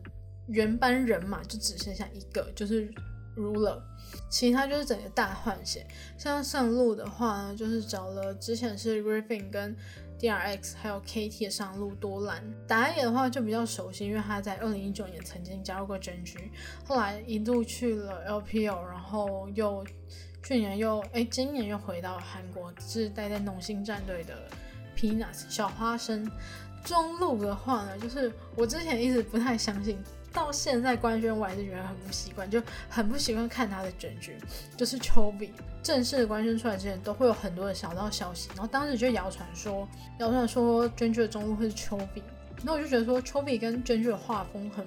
[0.48, 2.94] 原班人马就只剩下一个，就是
[3.36, 3.82] Ruler，
[4.30, 5.86] 其他就是整个大换血。
[6.18, 9.76] 像上路的话呢，就是找了之前是 Griffin 跟
[10.20, 12.42] DRX 还有 KT 的上路多兰。
[12.66, 16.38] 打野的话就比较熟悉，因为他在二零一九年曾经加入过 GENG，
[16.86, 19.86] 后来一度去了 LPL，然后又
[20.42, 24.48] 去年又哎今年又回到韩国，是待在农心战队的
[24.96, 26.30] Peanuts 小花生。
[26.86, 29.98] 中路的话呢，就是我之前一直不太相信。
[30.36, 34.38] 到现在官宣我还是觉得很不习惯，就很不习惯看他的卷剧，
[34.76, 39.88] 就是丘比正式的官宣出来之前，都会有很多的小道消息，然后当时就谣传说，
[40.20, 42.22] 谣传说卷剧的中路会是丘比，
[42.62, 44.86] 那我就觉得说丘比跟卷剧的画风很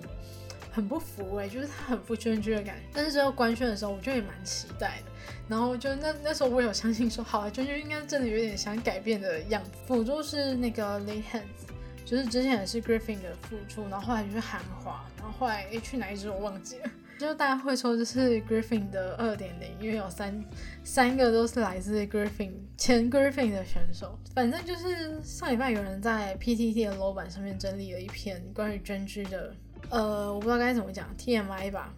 [0.71, 2.83] 很不符哎，就是他很不卷剧的感觉。
[2.93, 5.11] 但是之后官宣的时候，我就也蛮期待的，
[5.49, 9.71] 然后就那那时候我有相信说，好啊，卷剧应该真的有点想改变的样子。
[9.87, 11.43] 辅助是那个 Lee Hans，。
[12.09, 16.91] 就是之前也是 Griffin 的复出，然后后来就是韩华，然后后来诶去哪一支我忘记了。
[17.19, 20.43] 就大家会说这是 Griffin 的二点零，因为有三
[20.83, 24.19] 三个都是来自 Griffin 前 Griffin 的选手。
[24.35, 29.55] 反正就是上礼拜有人在 PTT 的楼板上面整理了一篇关于真居的，
[29.91, 31.93] 呃，我不知道该怎么讲，TMI 吧。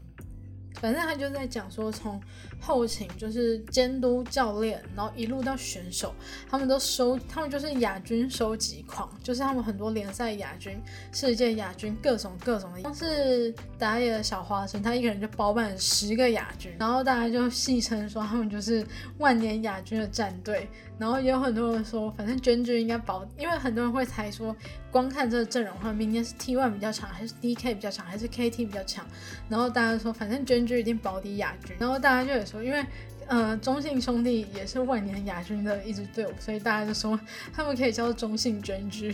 [0.75, 2.21] 反正他就在讲说，从
[2.61, 6.15] 后勤就是监督教练，然后一路到选手，
[6.49, 10.81] 他们都收，他们就是亚军收集狂，就是他们很多联赛亚军、
[11.13, 12.81] 世界亚军，各种各种的。
[12.83, 18.87] 像是打野的小花生，他一个人就包办十个亚军，然后大家就戏称说他们就是
[19.19, 20.69] 万年亚军的战队。
[21.01, 24.55] 然后也有很多人说，反正娟娟应该保，因为很多人会猜说，
[24.91, 29.03] 光看这个阵容的话，明年是 T One 比较强，还是 D K 比较强，还是 K T 比较强。
[29.49, 31.75] 然后大家说，反正娟娟一定保底亚军。
[31.79, 32.85] 然后大家就有说，因为
[33.29, 37.19] 呃中信兄弟也是万年亚军的一支队伍，所以大家就说
[37.51, 39.11] 他们可以叫做中信娟娟。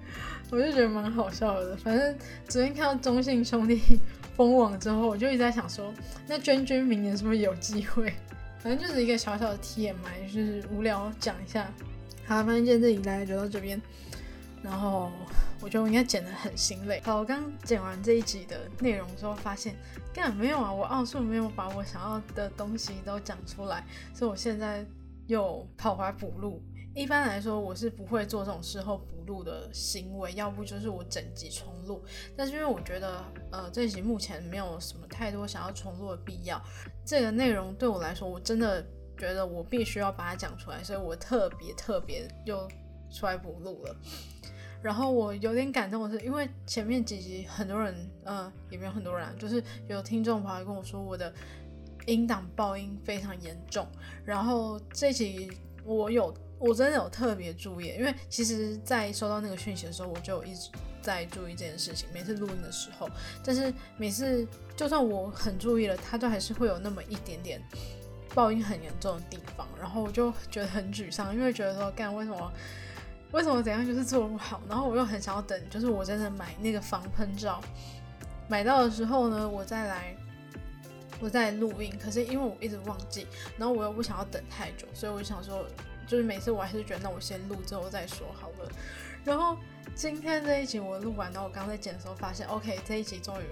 [0.50, 1.76] 我就觉得蛮好笑的。
[1.76, 2.16] 反正
[2.48, 4.00] 昨天看到中信兄弟
[4.36, 5.92] 封网之后，我就一直在想说，
[6.26, 8.14] 那娟娟明年是不是有机会？
[8.66, 11.72] 反正就是一个小小的 TMI，就是无聊讲一下。
[12.26, 13.80] 好，反正今天这里大概就到这边。
[14.60, 15.12] 然后
[15.60, 17.00] 我觉得我应该剪的很心累。
[17.04, 19.76] 好，我刚剪完这一集的内容之后，发现
[20.12, 24.84] 根本没有啊，我奥数没有把我想要的东西都讲出来，所以我现在
[25.28, 26.60] 又跑回来补录。
[26.96, 32.02] 一般来说，我是不会做这种事后补录的行为，要不就是我整集重录。
[32.34, 36.58] 但是因为我觉得，呃，这集目前没有什么太多想要重录的必要。
[37.04, 38.82] 这个内容对我来说，我真的
[39.18, 42.66] 觉得我必须要把它讲出来，所以我特别特别又
[43.10, 43.94] 出来补录了。
[44.80, 51.30] 然后我有点感动的是，因为前面几集很多人，呃，也没有很多人，就是有听众朋友跟我说我的
[52.06, 53.86] 音档爆音非常严重。
[54.24, 55.50] 然后这集
[55.84, 60.70] 我有，我真的有特别注意，因为其实，在收到那个讯息的时候，我就一直
[61.02, 62.08] 在注意这件事情。
[62.12, 63.08] 每次录音的时候，
[63.44, 67.62] 但是每次就算我很注意了，它都还是会有那么一点点
[68.34, 69.68] 爆音很严重的地方。
[69.78, 72.52] 然后我就觉得很沮丧，因为觉得说，干为什么？
[73.32, 74.62] 为什么怎样就是做不好？
[74.68, 77.60] 然后我又很想要等，就是我真的买那个防喷罩，
[78.48, 80.16] 买到的时候呢，我再来，
[81.20, 81.92] 我再录音。
[82.02, 83.26] 可是因为我一直忘记，
[83.58, 85.66] 然后我又不想要等太久，所以我就想说，
[86.06, 88.70] 就是每次我还是觉得，那我先录之后再说好了。
[89.24, 89.56] 然后
[89.94, 93.44] 今天这一集我录完，然后我刚在剪的时候发现，OK，这一集终于。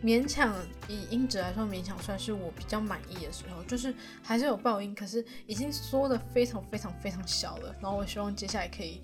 [0.00, 0.54] 勉强
[0.86, 7.74] 以音质来说，勉强算是我比较满意的时候，就是还是有爆音，可是已经缩的非常非常非常小了。
[7.80, 9.02] 然后我希望接下来可以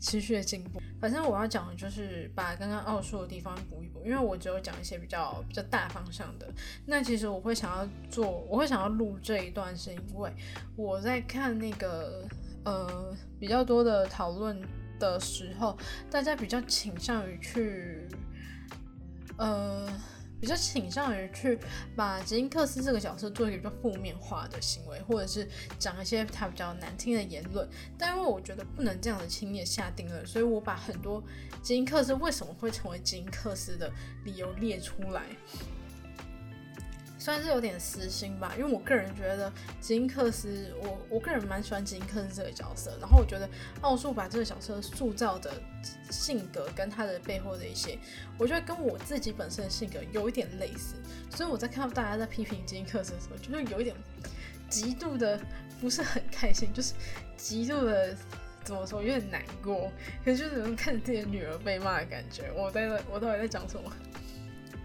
[0.00, 0.80] 持续的进步。
[1.00, 6.46] 反正我要讲的就是把刚刚奥数的地方补一补，因为我只有讲一些比较比较大方向的。
[6.86, 10.32] 那其实我会想要做，我会想要录这一段，是因为
[10.76, 12.26] 我在看那个
[12.64, 14.60] 呃比较多的讨论
[14.98, 15.76] 的时候，
[16.10, 18.08] 大家比较倾向于去
[19.36, 19.88] 呃。
[20.40, 21.58] 比较倾向于去
[21.94, 25.46] 把吉恩克斯这个角色做一个比较负面化的行为，或者是
[25.78, 27.68] 讲一些他比较难听的言论。
[27.98, 31.22] 但因为我觉得不能这样子轻易下定论，所以我把很多
[31.62, 33.92] 吉恩克斯为什么会成为吉恩克斯的
[34.24, 35.24] 理由列出来。
[37.20, 43.46] 算是有点私心吧，因为我个人觉得吉因克斯，我我个人蛮喜欢吉因克斯这个角色，然后我觉得
[43.82, 45.52] 奥数把这个角色塑造的
[46.10, 47.98] 性格跟他的背后的一些，
[48.38, 50.94] 我觉得跟我自己本身的性格有一点类似，
[51.36, 53.94] 所以我在看到大家在批评吉因克斯的时候，就是有一点
[54.70, 55.38] 极度的
[55.78, 56.94] 不是很开心，就是
[57.36, 58.16] 极度的
[58.64, 59.92] 怎么说，有点难过，
[60.24, 63.92] 可是就是能看着自己的女儿被骂的感觉，我在我到底在讲什么？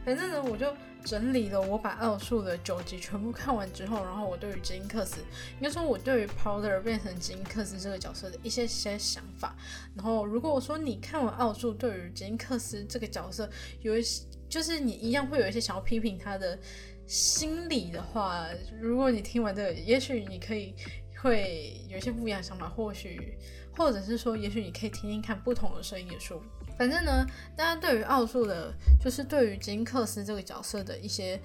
[0.03, 0.75] 反正呢，我就。
[1.05, 5.21] 整理了我把奥数的九集全部看完之后，然后我对于吉因克斯，
[5.57, 9.55] 应该说我对于 Powder 变成吉因克斯这个角色的一些些想法。
[9.95, 13.47] 然后如果我说你看完奥数，对于吉因克斯这个角色
[13.81, 16.57] 有一些，就是你一样会有一些想要批评他的
[17.05, 18.47] 心理的话，
[18.81, 20.73] 如果你听完这个，也许你可以
[21.21, 23.37] 会有一些不一样的想法，或许
[23.77, 26.41] 或者是说，也许你可以听听看不同的声音也说。
[26.77, 31.39] 反正呢，大家对于奥数的，就是对于金克斯这个角色的一些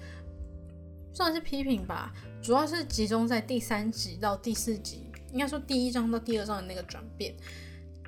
[1.13, 7.33] 算是批评吧，主要是集中在第三集到第四集，应该说第一章到第二章的那个转变。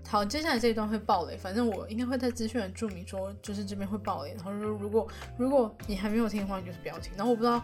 [0.06, 4.36] 好，接下来这一段会爆雷，反正我应该会在资讯注明说，就是这边会爆雷。
[4.36, 5.08] 然后说，如果
[5.38, 7.12] 如果你还没有听的话，你就是不要听。
[7.18, 7.64] 然后我不知道，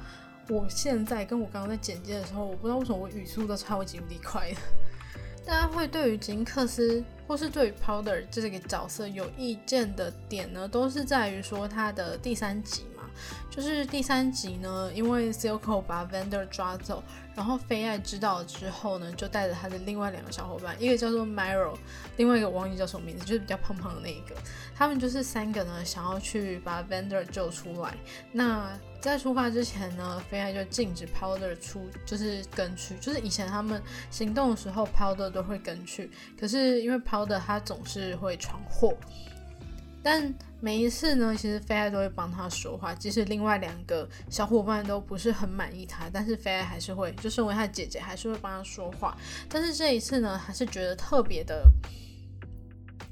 [0.50, 4.58] 我现在跟我刚刚在剪接的时候，我不知道为什么我语速都超级无敌快的。
[5.46, 13.04] 大家会对于金克斯或是对于 Powder 这个角色有意见的点呢，都是在于说他的第三集嘛，
[13.50, 17.04] 就是第三集呢，因为 Silco 把 Vander 抓走，
[17.36, 21.76] 然后菲爱知道了之后呢，就带着他的另外两个小伙伴，一个叫做 Myro，
[22.18, 24.36] 另外一个忘记叫什么名字，就是比较胖胖的那一个，
[24.76, 27.96] 他们就是三个呢，想要去把 Vander 救出来。
[28.32, 28.72] 那
[29.02, 32.96] 在出发之前呢，菲爱就禁止 Powder 出，就是跟去。
[32.98, 33.82] 就是以前他们
[34.12, 36.12] 行动的时候，Powder 都会跟去。
[36.38, 38.94] 可是因为 Powder 他总是会闯祸，
[40.04, 42.94] 但每一次呢，其实菲爱都会帮他说话。
[42.94, 49.18] 即使另外两个小伙伴都不是很满意他，但是菲爱还是会，就身为他姐姐，还是会帮他说话。
[49.48, 51.66] 但是这一次呢，还是觉得特别的、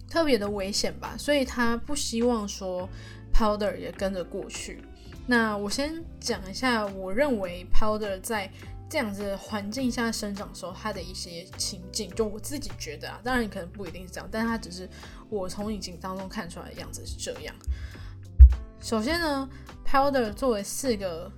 [0.09, 2.89] 特别的危险吧，所以他不希望说
[3.33, 4.83] Powder 也跟着过去。
[5.27, 8.49] 那我先讲一下，我认为 Powder 在
[8.89, 14.89] 这样子环境下生长的时候，他的一些情境，就我自己觉得啊，当然可能不一定是这样，但是他只是
[15.29, 17.53] 我从影景当中看出来的样子是这样。
[18.79, 19.49] 首先呢
[19.85, 21.29] ，Powder 作为四个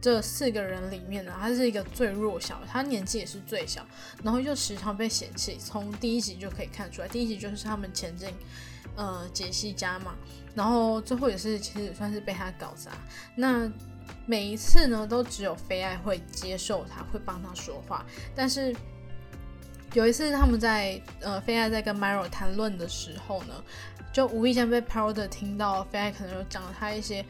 [0.00, 3.86] 这四个人里面呢，他是一个最弱小，他年纪也是最小，
[4.22, 8.30] 然后又时常被嫌弃，从第一集就可以看出来，第一集就是他们前进。
[8.94, 10.14] 呃，杰西家嘛，
[10.56, 12.90] 然后最后也是其实也算是被他搞砸。
[13.36, 13.70] 那
[14.26, 18.04] 每一次呢，都只有菲爱会接受他，会帮他说话。
[18.34, 18.74] 但是
[19.92, 23.54] 有一次他们在呃，菲爱在跟 Miro 谈论的时候呢，
[24.12, 27.24] 就无意间被 Powder 听到，菲爱可能有讲了他一些。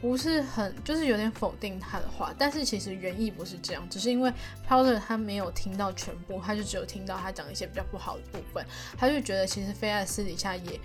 [0.00, 4.32] 不是很，就是有点否定他的话，但是其实原意不是这样，只是因为
[4.64, 8.64] Powder 他没有听到全部，他就只有听到他讲一些比较不好的部分，
[8.96, 10.78] 他就觉得其实菲爱私底下也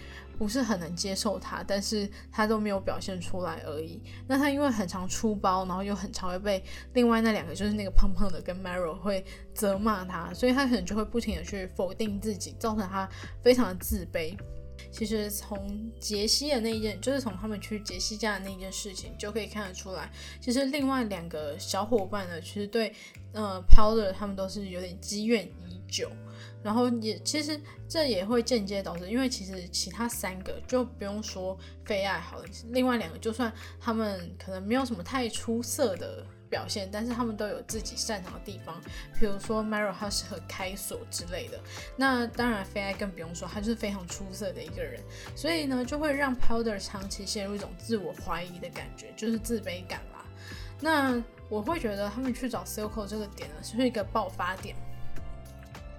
[0.44, 4.02] 不是很能接受他，但是他都没有表现出来而已。
[4.28, 9.24] 那他因为很常出包，然后又很常会被另外那两个就是那个胖胖的跟 Maro 会
[9.54, 13.08] 责骂他，所以他可能就会不停的去否定自己，造成他
[13.42, 14.38] 非常的自卑。
[14.92, 22.94] 其实从杰西的那一件，就是从他们去杰西家的那件事情，就可以看得出来，其实另外两个小伙伴呢，其实对
[23.32, 26.12] 呃 Powder 他们都是有点积怨已久。
[26.64, 38.82] 然后也其实这也会间接导致，因为其实其他三个就不用说非爱好了，另外两个就算他们可能没有什么太出色的表现，但是他们都有自己擅长的地方，
[39.20, 41.60] 比如说 Maro 他适合开锁之类的。
[41.98, 45.04] 那当然非爱更不用说，他就是非常出色的一个人，
[45.36, 50.24] 所以呢就会让 Powder 长期陷入一种自我怀疑的感觉，就是自卑感啦。
[50.80, 54.76] 那我会觉得他们去找 Circle 这个点呢，是一个爆发点。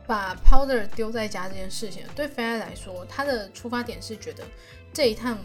[0.07, 4.45] 把 Powder 丢在家这件事情，对菲爱来说，他的出发点是觉得
[4.93, 5.39] 这一趟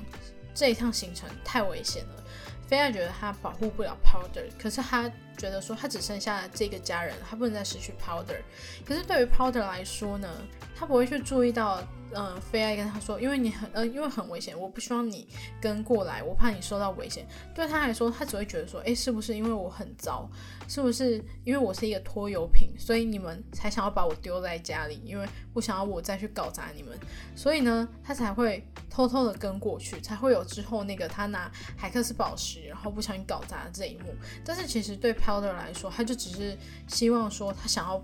[0.53, 2.23] 这一趟行程太危险了。
[2.67, 8.41] 菲爱觉得他保护不了 Powder，可是他觉得说他只剩下这个家人，他不能再失去 Powder。
[8.85, 10.29] 可是对于 Powder 来说呢，
[10.75, 11.81] 他不会去注意到。
[12.11, 15.27] 嗯，菲爱跟他说，因为你很呃，因为很危险，我不希望你
[15.61, 17.23] 跟过来，我怕你受到危险。
[17.53, 20.27] 对他来说，他只会觉得说，诶，是不是因为我很糟？
[20.69, 25.01] 是不是因为我是一个拖油瓶，所以你们才想要把我丢在家里？
[25.03, 26.97] 因为不想要我再去搞砸你们，
[27.35, 34.13] 所以呢，他才会偷偷的跟过去，才会有之后那个他拿海克斯宝石，然后不小心搞砸的这一幕。
[34.45, 36.55] 但是其实对 Powder 来说，他就只是
[36.87, 38.01] 希望说，他想要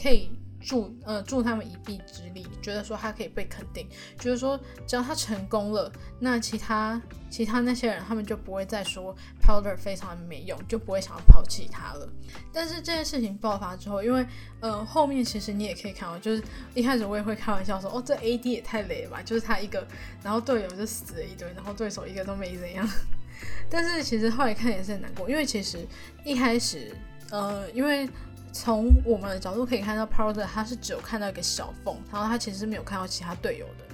[0.00, 0.30] 可以。
[0.64, 3.86] 助呃助他们一臂之力，觉得说他可以被肯定，
[4.18, 12.08] 觉得说只要他成功了，那其他其他那些人他们就不会再说 Powder 非常没用，就不会想要抛弃他了。
[12.50, 14.26] 但是这件事情爆发之后，因为
[14.60, 16.42] 呃后面其实你也可以看到，就是
[16.72, 19.86] 一开始我也会开玩笑说，哦这 AD 也太雷了吧，就是他一个，
[20.22, 22.88] 然后队友就死了一堆，然后对手一个都没怎样。
[23.68, 25.86] 但是其实后来看也是很难过，因为其实
[26.24, 26.96] 一开始
[27.30, 28.08] 呃因为。
[28.54, 33.84] 从我们的角度可以看到，Powder 他是只有看到一个小缝，然后他其实是没有看到其他队友的。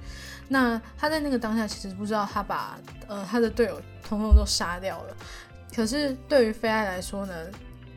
[0.48, 5.16] 那他在那个当下其实不知道他把呃他的队友统统都杀掉了。
[5.74, 7.34] 可是对于菲爱来说呢，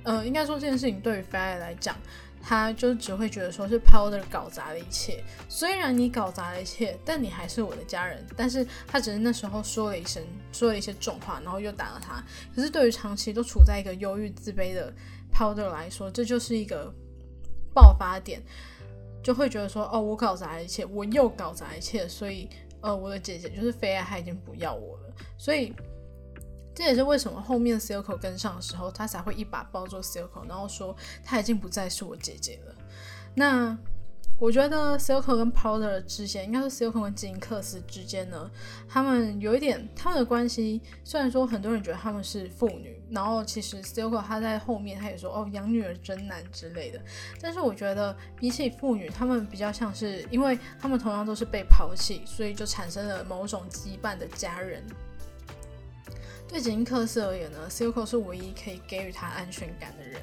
[0.04, 1.98] 呃，应该说这件事情对于菲爱来讲，
[2.42, 5.22] 他就只会觉得说是 Powder 搞砸了一切。
[5.50, 8.26] 虽然你搞砸了一切，但你还是我的家人。
[8.38, 12.24] 但是他只是那时候说了一声，说了一些重话，然后又打了他。
[12.56, 14.94] 可是对于长期都处在一个忧郁自卑的。
[15.34, 16.94] Powder 来说，这就是一个
[17.74, 18.42] 爆发点，
[19.24, 22.48] 就会觉得说，哦，我搞砸一切，我又搞砸一切，所以，
[22.82, 25.74] 呃，我的姐姐就是菲爱，她已经不要我了，所以
[26.76, 32.76] 这也是为什么后面 Silco 跟上的时候，他才会一把抱住 Silco，然后说他已经不再是我姐姐了。
[33.36, 33.78] 那。
[34.44, 38.52] 我觉得 Silco 跟 Powder 之间，应该是 Silco 跟吉克斯之间呢，
[38.90, 40.82] 他们有一点他们的关系。
[41.06, 47.00] 虽然说很多人觉得他们是父女，然后其实 Silco 他在后面他也说哦养女儿真难之类的。
[47.40, 54.84] 但是我觉得比起父女，他们比较像是，因为他们同样都是被抛弃，所以就产生了某种羁绊的家人。
[56.50, 60.22] 对吉克斯而言呢，Silco 是唯一可以给予他安全感的人。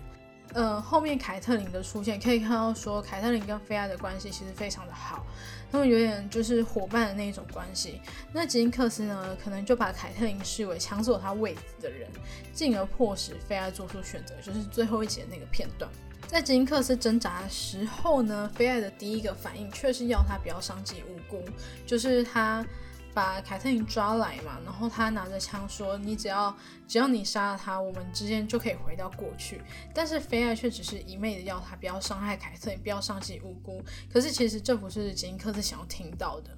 [0.52, 5.24] 呃，后面凯特琳的出现可以看到，说凯特琳跟菲亚的关系其实非常的好，
[5.70, 8.00] 他们有点就是伙伴的那一种关系。
[8.32, 12.08] 那吉因克斯呢，可能就把凯特琳视为抢走他位子的人，
[12.52, 15.90] 进而迫使菲亚做出选择，就是最后一集的那个片段。
[16.26, 21.44] 在吉因克斯挣扎的时候呢，菲亚的第一个反应却是要他不要伤及无辜，
[21.86, 22.66] 就是他。
[23.14, 26.56] 把凯特琳抓来嘛，然后他拿着枪说：“你只要
[26.86, 29.60] 只要你杀了他，我们之间就可以回到过去。”
[29.94, 33.84] 但是菲艾却只是一昧的要他不要伤害凯特琳，不要伤及无辜。
[34.12, 36.56] 可是其实这不是杰尼克斯想要听到的，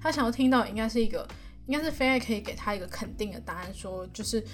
[0.00, 1.26] 他想要听到应该是一个，
[1.66, 4.44] 应该是菲艾可以给他一个肯定的答案，说就是。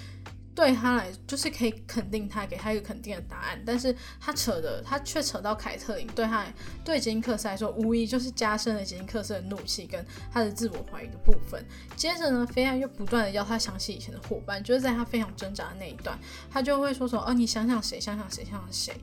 [0.55, 3.61] 对他来，就是可以肯定他，给他一个肯定的答案。
[3.65, 6.45] 但是他扯的，他却扯到凯特琳，对他，
[6.85, 11.65] 对杰尼克斯来说，无疑就是加深了杰尼克斯的怒气跟他的自我怀疑的部分。
[11.95, 16.17] 接着呢，菲亚又不断的要他想起以前的伙伴，就是在他非常挣扎的那一段，
[16.51, 18.93] 他就会说说，哦，你想想谁，想想谁，想想谁，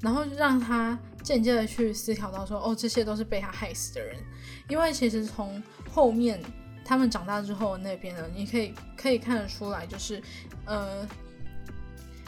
[0.00, 4.16] 然后让他间接的去思考到说，哦，这些都是被他害死的人。
[4.68, 6.38] 因为其实从后面。
[6.88, 10.22] 他们长大之后那边呢，你可以可以看得出来，就是
[10.64, 11.06] 呃，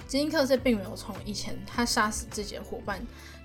[0.06, 3.00] 吉因克斯并没有从以前他杀死自己的伙伴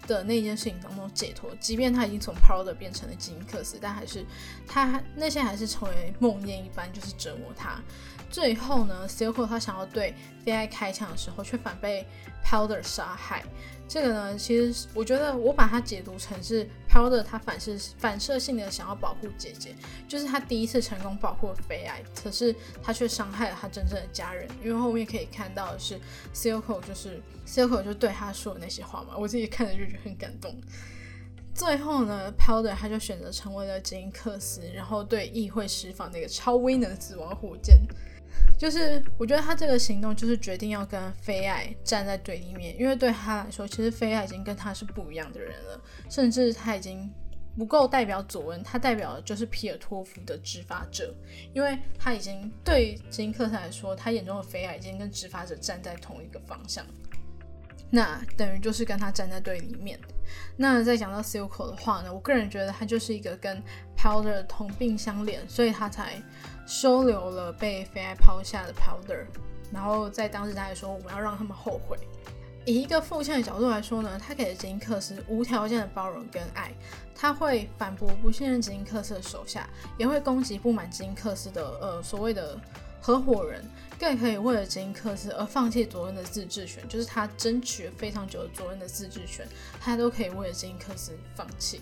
[0.08, 4.26] 的那件事情当中解脱，即便他已经从 Powder 变成了吉因克斯，但还是
[4.68, 7.82] 他那些还是成为梦魇一般，就是折磨他。
[8.30, 10.14] 最后呢，Silco 他想要对
[10.46, 12.06] Vi 开枪的时候，却反被
[12.44, 13.44] Powder 杀害。
[13.88, 19.76] 这个呢，其实我觉得我把它解读成是 Powder 他反射反射性的想要保护姐姐，
[20.08, 24.48] 就是他第一次成功保护了菲爱，可是他却伤害了他真正的家人。
[24.64, 26.00] 因为后面可以看到的是
[26.34, 30.56] Silco 就是 Silco 就对他说的那些话嘛，我自己看着就觉得很感动。
[31.54, 37.80] 最后呢，Powder 他就选择成为了吉因克斯，然后对议会释放那个超威能死亡火箭。
[38.58, 47.12] 就是我觉得他这个行动就是决定要跟菲爱站在对立面，因为对他来说，其实菲爱已经跟他是不一样的人了，甚至他已经
[47.58, 51.14] 不够代表佐恩，他代表的就是皮尔托夫的执法者，
[51.54, 56.86] 因为他已经对金克斯来说，他眼中的菲爱已经跟执法者站在同一个方向，
[57.92, 60.00] 那等于就是跟他站在对立面。
[60.58, 63.62] 那再讲到 Silco 的话呢，我个人觉得他就是一个跟
[63.98, 66.22] Powder 同病相怜，所以他才。
[66.66, 69.26] 收留了被菲爱抛下的 Powder，
[69.72, 71.98] 然后在当时他还说我们要让他们后悔。
[72.66, 76.74] 以一个父亲的角度来说呢，他给了吉尼克斯无条件的包容跟爱，
[77.14, 82.60] 他会反驳不信任吉尼克斯的手下，也会攻击不满吉尼克斯的呃所谓的
[83.00, 83.64] 合伙人。
[84.00, 89.48] 更可以为了吉因克斯而放弃佐恩的自治权，就是他争取了非常久的佐恩的自治权，
[89.80, 91.80] 他都可以为了吉因克斯放弃。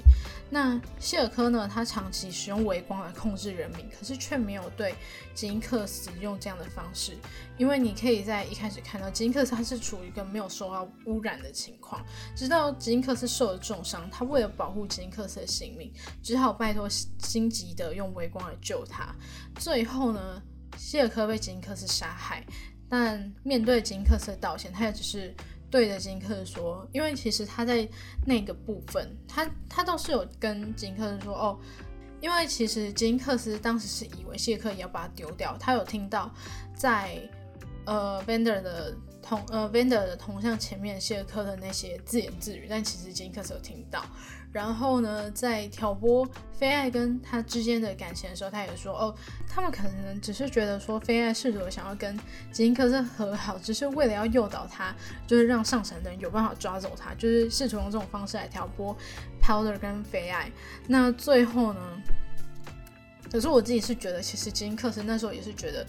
[0.49, 1.67] 那希尔科呢？
[1.71, 4.93] 他长期使用微光来控制人民，可是却没有对
[5.33, 7.17] 吉因克斯用这样的方式，
[7.57, 12.05] 因为你可以在一开始看到吉因克斯他是处于一个没有受到污染的情况，
[12.35, 15.91] 直到吉因克斯受了重伤，他为了保护吉因克斯的性命，
[16.21, 19.15] 只好拜托心急的用微光来救他。
[19.55, 20.41] 最后呢？
[20.77, 22.45] 希尔科被吉克斯杀害，
[22.89, 25.33] 但面对吉克斯的道歉，他也只是
[25.69, 27.87] 对着吉克斯说，因为其实他在
[28.25, 31.59] 那个部分，他他倒是有跟吉克斯说，哦，
[32.21, 36.31] 因为其实吉克斯当时是以为谢克也要把他丢掉，他有听到
[36.75, 37.17] 在
[37.85, 44.05] 呃 Vander 的同呃 Vander 的铜像前面谢克的那些自言自语，但其实吉克斯有听到。
[44.53, 49.13] 然后呢，在挑拨菲爱跟他之间的感情的时候，他也说：“哦，
[49.49, 52.15] 他们可能只是觉得说，菲爱试图想要跟
[52.51, 54.95] 吉因克斯和好，只是为了要诱导他，
[55.25, 58.95] 就是让上层的人有办法抓走他，就是试图用这种方式来挑拨
[59.41, 60.51] Powder 跟菲爱。
[60.87, 61.81] 那最后呢？
[63.31, 65.83] 可是我自己是觉得，其实吉因克斯那时候也是觉得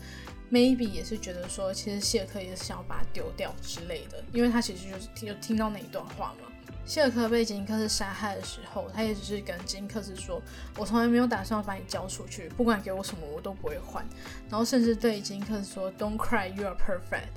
[0.50, 6.48] ，maybe 也是觉得说，其实谢克也是想要把他丢掉之类的，因为他其实就是听就听到那一段话嘛。”
[6.86, 10.40] 谢尔克被金克斯杀害的时候，他也只是跟金克斯说
[10.76, 14.04] ：“我从来没有打算把你交出去，不管给我什么，我都不会还。”
[14.50, 17.28] 然后甚至对金克斯说：“Don't cry, you are perfect。”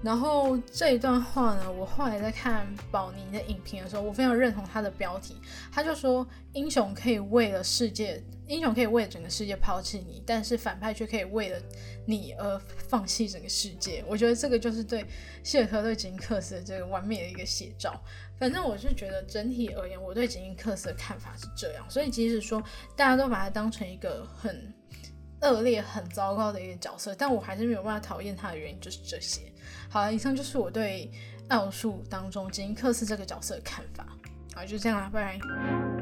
[0.00, 5.34] 然后这一段话呢，我后来在看宝妮的影评的时候，我非常认同他的标题。
[5.72, 6.24] 他就说
[6.54, 11.60] ：“英雄可以为了世界，英雄可以为了整个世界抛弃你，但是反派却可以为了
[12.06, 12.56] 你而
[12.88, 15.04] 放弃整个世界。”我觉得这个就是对
[15.42, 18.00] 谢尔科对吉尼克斯的这个完美的一个写照。
[18.38, 21.84] 反正我是觉得整体而言，我对吉尼克斯的看法是这样。
[21.90, 22.62] 所以即使说
[22.94, 24.72] 大家都把他当成一个很
[25.40, 29.47] 恶劣、很糟糕的一个角色，但我还是没有办法讨厌他的原因就是这些。
[29.88, 31.10] 好了，以上就是我对
[31.48, 34.06] 奥数当中吉尼克斯这个角色的看法。
[34.54, 35.97] 好，就这样啦，拜拜。